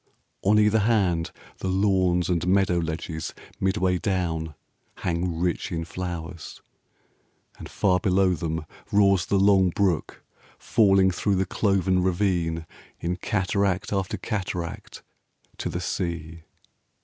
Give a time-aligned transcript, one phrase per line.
[0.41, 4.55] On either hand 5 The lawns and meadow ledges midway down
[5.05, 6.59] Hang rich in flowers,
[7.59, 10.23] and far below them roars The long brook
[10.57, 12.65] falling through the clov'n ravine
[12.99, 15.03] In cataract after cataract
[15.59, 16.45] to the sea.